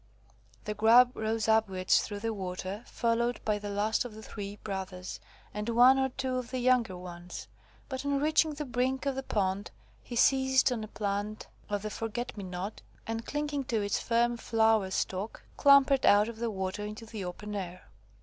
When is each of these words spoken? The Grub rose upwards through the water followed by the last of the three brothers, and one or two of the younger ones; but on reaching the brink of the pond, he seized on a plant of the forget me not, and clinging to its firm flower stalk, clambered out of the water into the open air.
The 0.65 0.73
Grub 0.73 1.15
rose 1.15 1.47
upwards 1.47 2.01
through 2.01 2.21
the 2.21 2.33
water 2.33 2.81
followed 2.87 3.39
by 3.45 3.59
the 3.59 3.69
last 3.69 4.03
of 4.03 4.15
the 4.15 4.23
three 4.23 4.55
brothers, 4.63 5.19
and 5.53 5.69
one 5.69 5.99
or 5.99 6.09
two 6.09 6.37
of 6.37 6.49
the 6.49 6.57
younger 6.57 6.97
ones; 6.97 7.47
but 7.87 8.03
on 8.03 8.19
reaching 8.19 8.55
the 8.55 8.65
brink 8.65 9.05
of 9.05 9.13
the 9.13 9.21
pond, 9.21 9.69
he 10.01 10.15
seized 10.15 10.71
on 10.71 10.83
a 10.83 10.87
plant 10.87 11.45
of 11.69 11.83
the 11.83 11.91
forget 11.91 12.35
me 12.35 12.43
not, 12.43 12.81
and 13.05 13.27
clinging 13.27 13.63
to 13.65 13.83
its 13.83 13.99
firm 13.99 14.37
flower 14.37 14.89
stalk, 14.89 15.43
clambered 15.55 16.03
out 16.03 16.27
of 16.27 16.37
the 16.39 16.49
water 16.49 16.83
into 16.83 17.05
the 17.05 17.23
open 17.23 17.53
air. 17.53 17.83